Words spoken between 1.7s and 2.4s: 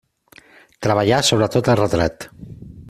el retrat.